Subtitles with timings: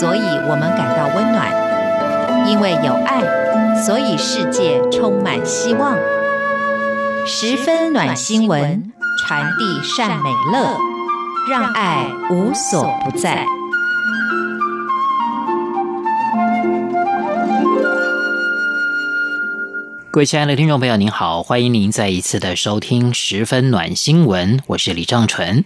[0.00, 1.44] 所以我们感到温暖；
[2.48, 3.20] 因为有爱，
[3.84, 5.94] 所以世界充满希望。
[7.26, 10.78] 十分暖新闻，传递善美乐，
[11.50, 13.44] 让爱无所不在。
[20.10, 25.62] 各位亲爱的听众朋友，您好，欢迎您再一次的收听《十分暖新闻》，我是李正纯。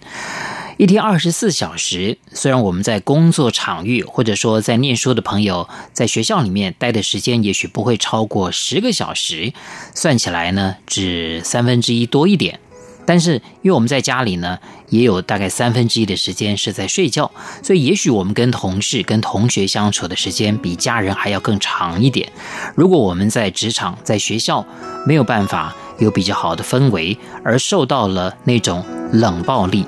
[0.77, 9.53] 一天二十四小时，虽然我们在工作场域或者说在念书的朋友，在学校里面待的时间也许不会超过十个小时，
[9.95, 12.59] 算起来呢，只三分之一多一点。
[13.07, 14.59] 但是因为我们在家里呢，
[14.89, 17.31] 也有大概三分之一的时间是在睡觉，
[17.63, 22.31] 所以也许我们跟同事、跟同学相处的时间比家人还要更长一点。
[22.75, 24.65] 如果我们在职场、在学校
[25.05, 28.83] 没有办法有比较好的氛围，而受到了那种
[29.13, 29.85] 冷暴力。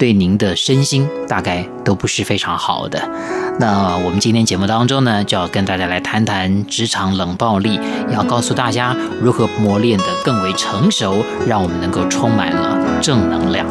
[0.00, 3.06] 对您的身心大概都不是非常好的。
[3.58, 7.78] 那我们今天节目当中呢，就要跟大家来谈谈职场冷暴力，
[8.10, 13.66] 要告诉大家如何磨练得更为成熟，让我们能够充满了正能量。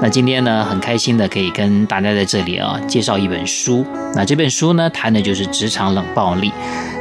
[0.00, 3.84] 那今天呢，很开心的可以跟大家在这里啊介绍一本书。
[4.14, 6.52] 那这本书呢，谈的就是职场冷暴力。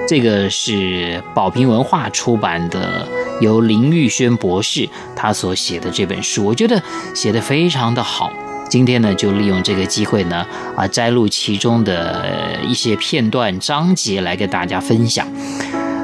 [0.08, 3.05] 这个是宝瓶文化出版的，
[3.41, 6.81] 由林玉轩博士他所写的这本书，我觉得
[7.13, 8.31] 写得非常的好。
[8.69, 10.45] 今天呢，就利用这个机会呢，
[10.78, 12.25] 啊，摘录其中的
[12.66, 15.28] 一些片段章节来跟大家分享。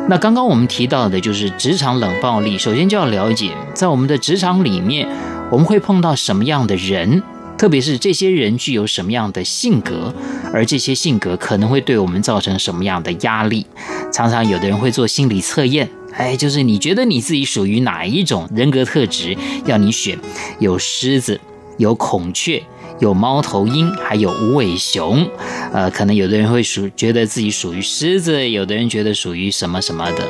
[0.09, 5.07] 那刚刚我们提到的就是职场冷暴力，首先就要了解，在我们的职场里面，
[5.49, 7.23] 我们会碰到什么样的人。
[7.63, 10.13] 特别是这些人具有什么样的性格，
[10.51, 13.65] 而这些性格可能会对我们造成什么样的压力？
[14.11, 19.37] 常常有的人会做心理测验，哎，就是你觉得你自己属于哪一种人格特质？
[19.65, 20.19] 要你选，
[20.59, 21.39] 有狮子，
[21.77, 22.61] 有孔雀，
[22.99, 25.25] 有猫头鹰，还有无尾熊。
[25.71, 30.27] 呃，可能有的人会属觉得自己属于狮子，有的人觉得属于什么什么的。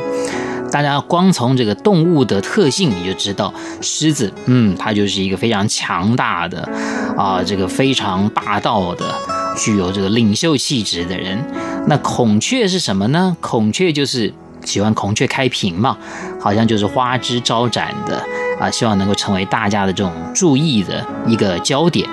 [0.73, 6.67] 大家光从这个动物的特性，你就知道，狮子，嗯，它就是一个非常强大的，
[7.15, 9.13] 啊，这个非常霸道的，
[9.55, 11.37] 具有这个领袖气质的人。
[11.85, 13.37] 那孔雀是什么呢？
[13.39, 14.33] 孔雀就是
[14.65, 15.95] 喜欢孔雀开屏嘛，
[16.41, 18.25] 好像就是花枝招展的，
[18.59, 22.09] 啊，希望能够成为大家的这种注意的一个焦点。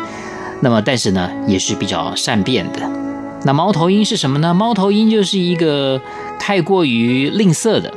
[0.61, 2.81] 那么，但是呢，也是比较善变的。
[3.45, 4.53] 那猫头鹰是什么呢？
[4.53, 5.99] 猫头鹰就是一个
[6.39, 7.91] 太过于吝啬的。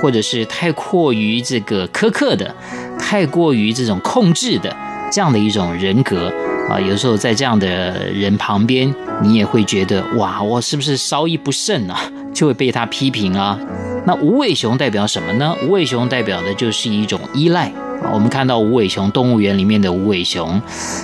[0.00, 2.54] 或者是太过于这个苛刻的，
[2.98, 4.74] 太过于这种控制的
[5.12, 6.32] 这样的一种人格
[6.68, 12.00] 啊，有时候在这样的人旁边，你也会觉得哇，我是不是稍一不慎啊，
[12.32, 13.58] 就会被他批评啊？
[14.06, 15.54] 那无尾熊代表什么呢？
[15.66, 17.66] 无尾熊代表的就是一种依赖
[18.02, 18.10] 啊。
[18.12, 20.60] 我们看到无尾熊动物园里面的无尾熊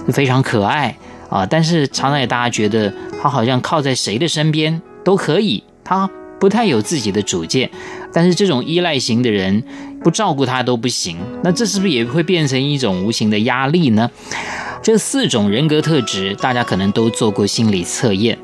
[0.08, 0.96] 非常可爱
[1.28, 6.08] 啊，但是常常也大家觉得它好像靠在谁的身边都可以，它。
[6.38, 7.70] 不太有自己的主见，
[8.16, 9.62] 但是这种依赖型的人
[10.02, 14.10] 不照顾他都不行，那这是不是也会变成一种无形的压力呢？
[14.82, 18.38] 这四种人格特质，大家可能都做过心理测验，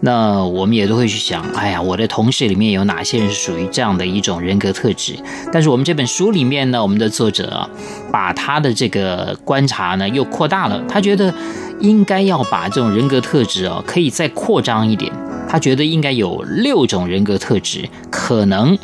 [0.00, 5.14] 那我们也都会去想，哎呀，我的同事里面有哪些人是属于这样的一种人格特质？
[5.50, 7.70] 但是我们这本书里面呢，我们的作者啊，
[8.12, 11.32] 把他的这个观察呢又扩大了，他觉得
[11.80, 15.10] 应该要把这种人格特质啊，可以再扩张一点。
[15.48, 18.76] 他觉得应该有六种人格特质，可能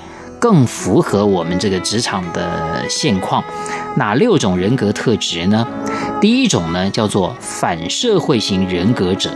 [0.42, 3.44] 更符合我们这个职场的现况。
[3.97, 5.64] 哪六种人格特质呢？
[6.20, 9.30] 第一种呢叫做反社会型人格者。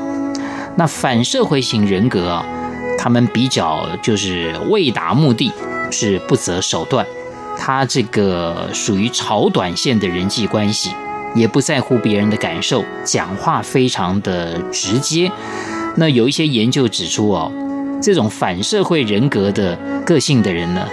[0.74, 2.44] 那反社会型人格啊，
[2.98, 5.52] 他们比较就是为达目的，
[5.92, 7.06] 是不择手段。
[7.56, 10.90] 他这个属于炒短线的人际关系，
[11.36, 15.30] 也不在乎别人的感受，讲话非常的直接。
[15.94, 17.50] 那有一些研究指出哦，
[18.00, 20.86] 这种反社会人格的个性的人呢，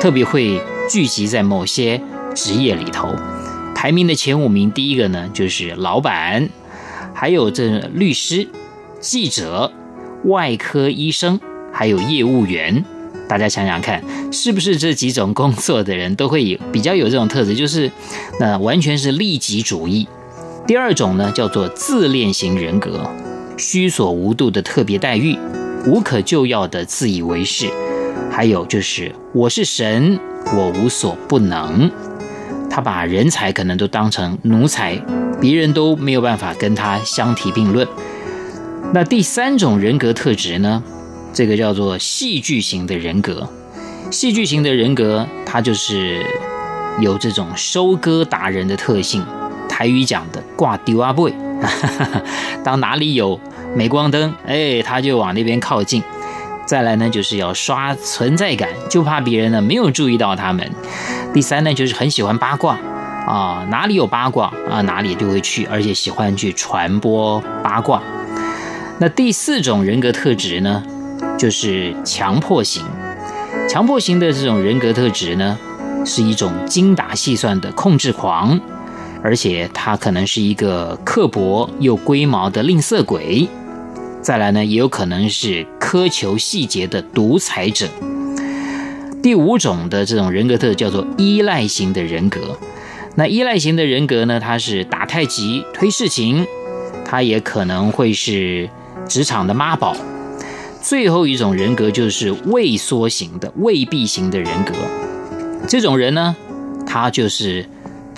[0.00, 2.00] 特别会聚集在某些
[2.34, 3.08] 职业里头。
[3.74, 6.48] 排名的前五名，第一个呢就是老板，
[7.14, 8.48] 还有这律师、
[9.00, 9.72] 记者、
[10.24, 11.40] 外科医生，
[11.72, 12.84] 还有业务员。
[13.28, 14.02] 大家想想看，
[14.32, 17.90] 是不是这几种工作的人都会有比较有这种特质，就是
[18.40, 20.08] 那完全是利己主义。
[20.66, 23.08] 第二种呢叫做自恋型人格。
[23.56, 25.36] 虚所无度的特别待遇，
[25.88, 27.66] 无可救药的自以为是，
[28.30, 30.20] 还有就是我是神，
[30.54, 31.90] 我无所不能。
[32.68, 34.94] 他把人才可能都当成奴才，
[35.40, 37.88] 别人都没有办法跟他相提并论。
[38.92, 40.82] 那第三种人格特质呢？
[41.32, 43.48] 这个叫做戏剧型的人格。
[44.10, 46.22] 戏剧型的人格，他就是
[47.00, 49.24] 有这种收割达人的特性，
[49.66, 51.32] 台语讲的挂丢阿贝，
[52.62, 53.40] 当哪里有
[53.74, 56.02] 镁光灯，哎，他就往那边靠近。
[56.66, 60.70] 再来呢，就是要刷存在感，就怕别人呢没有注意到他们。
[61.32, 62.76] 第三呢，就是很喜欢八卦
[63.26, 68.02] 啊，哪里有八卦啊，哪里就会去，而且喜欢去传播八卦。
[68.98, 70.82] 那第四种人格特质呢，
[71.38, 72.84] 就是强迫型。
[73.68, 75.58] 强迫型的这种人格特质呢，
[76.04, 78.60] 是一种精打细算的控制狂，
[79.22, 83.48] 而且他可能是一个刻薄又龟毛的吝啬鬼。
[84.20, 87.86] 再来呢，也有可能是苛求细节的独裁者。
[89.22, 92.58] 第五种的这种人格特质叫做依赖型的人格。
[93.14, 96.46] 那依赖型的人格呢，他是打太极、推事情，
[97.04, 98.68] 他也可能会是
[99.08, 99.96] 职场的妈宝。
[100.80, 104.72] 最后一种人格就是畏缩型的、畏避型的人格。
[105.66, 106.36] 这种人呢，
[106.86, 107.66] 他就是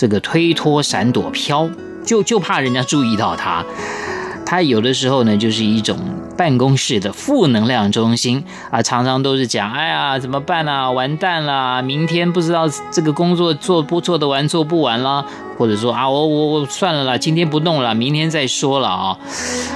[0.00, 1.68] 这个推脱、闪躲、飘，
[2.06, 3.62] 就就怕人家注意到他。
[4.46, 5.98] 他有的时候呢，就是一种
[6.38, 10.90] 办公室的负能量中心啊，常常都是讲：“哎呀，怎么办啊？
[10.90, 11.82] 完蛋了！
[11.82, 15.26] 明天不知道这个工作做不做得完，做不完了。”
[15.58, 19.18] 或者说：“啊，我我我算了啦，今天不弄了，明天再说了啊。”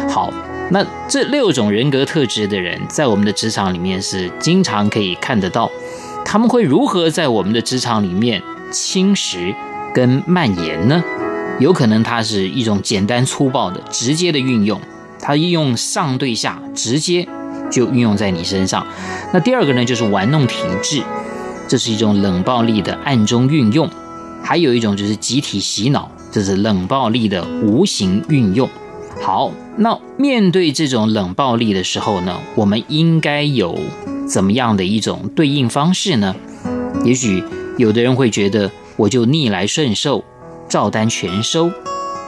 [0.08, 0.32] 好。
[0.70, 5.70] 那这六种人格特质的人，在我们的职场里面是经常可以看得到，
[6.24, 9.54] 他们会如何在我们的职场里面侵蚀
[9.94, 11.02] 跟蔓延呢？
[11.60, 14.80] 有可能它是一种简单粗暴的直接的运用，
[15.20, 17.28] 它运用上对下，直接
[17.70, 18.84] 就运用在你身上。
[19.32, 21.00] 那第二个呢，就是玩弄体制，
[21.68, 23.88] 这是一种冷暴力的暗中运用；
[24.42, 28.68] 还有一种就是集体洗脑，这是冷暴力的无形运用。
[29.22, 33.78] 好，那面对这种冷暴力的时候呢，我们应该有
[34.28, 36.34] 怎么样的一种对应方式呢？
[37.04, 37.44] 也许
[37.78, 40.24] 有的人会觉得，我就逆来顺受，
[40.68, 41.70] 照单全收。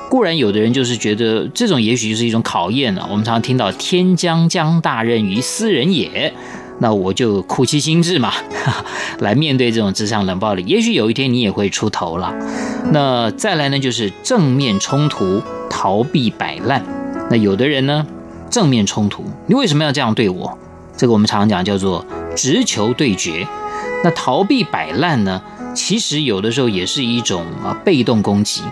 [0.08, 3.06] 固然有的人就是觉得这种也许就是一种考验了。
[3.10, 6.32] 我们常常听到“天将降大任于斯人也”，
[6.78, 8.32] 那我就苦其心志嘛，
[9.20, 10.64] 来面对这种职场冷暴力。
[10.66, 12.32] 也许有一天你也会出头了。
[12.92, 15.42] 那再来呢，就是正面冲突。
[15.68, 16.82] 逃避摆烂，
[17.28, 18.06] 那有的人呢，
[18.48, 20.56] 正面冲突，你为什么要这样对我？
[20.96, 23.46] 这个我们常常讲叫做直球对决。
[24.02, 25.42] 那逃避摆烂呢，
[25.76, 28.62] 其实有的时候也是一种啊被动攻击。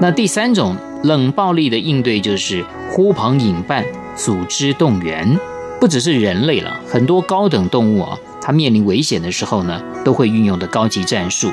[0.00, 3.84] 那第三种冷暴力的应对就是呼朋引伴、
[4.16, 5.38] 组织动员，
[5.80, 11.50] 不只是人类了，很多高等动物啊，它面临危险的时候呢，都会运用的高级战术，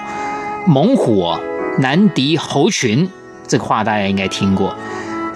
[0.65, 1.33] 猛虎，
[1.79, 3.09] 难敌猴群。
[3.47, 4.75] 这个话大家应该听过。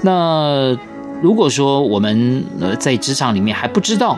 [0.03, 0.77] 那
[1.21, 4.17] 如果说我们呃在职场里面还不知道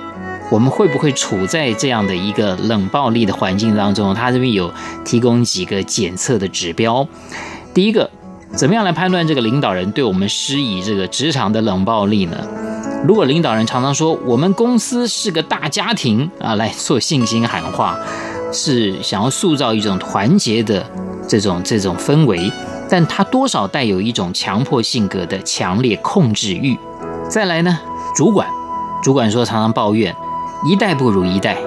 [0.53, 4.71] 我们会不会处在这样的一个冷暴力的环境当中，他这边有
[5.03, 7.07] 提供几个检测的指标。
[7.73, 8.07] 第一个，
[8.55, 12.37] 怎么样来判断这个领导人对我们施以这个职场的冷暴力呢？
[13.03, 17.97] 如果领导人常常说我们公司是个大家庭啊，来做信心喊话，
[18.51, 20.85] 是想要塑造一种团结的
[21.27, 22.51] 这种这种氛围。
[22.87, 26.77] 但他多少带有一种强迫性格的强烈控制欲。
[27.27, 27.79] 再来呢，
[28.15, 28.47] 主管，
[29.01, 30.15] 主管说常常抱怨，
[30.65, 31.57] 一代不如一代。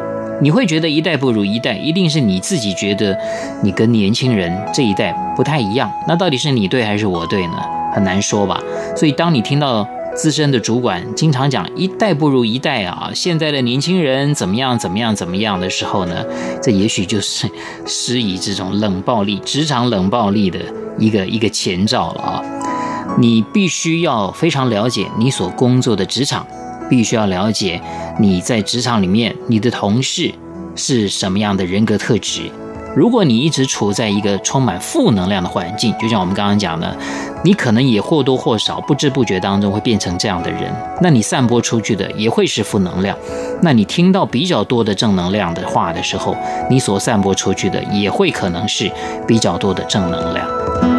[0.40, 3.16] 你会觉得一代不如一代，一定是你自己觉得
[3.62, 5.90] 你跟年轻人这一代不太一样。
[6.06, 7.56] 那到底是你对还是我对呢？
[7.94, 8.60] 很难说吧。
[8.94, 16.24] 所以当你听到资深的主管经常讲一代不如一代啊，现在的年轻人怎么样怎么样怎么样的时候呢，
[16.62, 17.48] 这也许就是
[17.86, 20.58] 施以这种冷暴力、职场冷暴力的。
[20.98, 22.42] 一个一个前兆了啊！
[23.18, 26.46] 你必须要非常了解你所工作的职场，
[26.88, 27.80] 必须要了解
[28.18, 30.32] 你在职场里面你的同事
[30.74, 32.50] 是什么样的人格特质。
[32.94, 36.96] 如果你一直处在一个充满负能量的环境，就像我们刚刚讲的，
[37.44, 40.74] 你可能也或多或少不知不觉当中会变成这样的人。
[41.02, 43.14] 那你散播出去的也会是负能量。
[43.60, 46.34] 那你听到比较多的正能量的话的时候，
[46.70, 48.90] 你所散播出去的也会可能是
[49.26, 50.95] 比较多的正能量。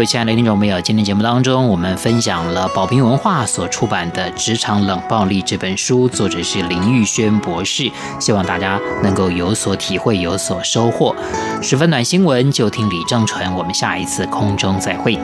[0.00, 7.92] 各位亲爱的听众朋友，今天节目当中，我们分享了宝瓶文化所出版的《职场冷暴力》这本书，作者是林玉轩博士。
[8.18, 11.14] 希望大家能够有所体会，有所收获。
[11.60, 13.54] 十分暖新闻，就听李正淳。
[13.54, 15.18] 我们下一次空中再会。